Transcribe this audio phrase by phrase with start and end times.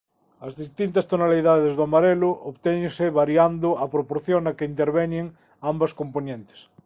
[0.45, 5.25] As distintas tonalidades do amarelo obtéñense variando a proporción na que interveñen
[5.71, 6.59] ambas compoñentes.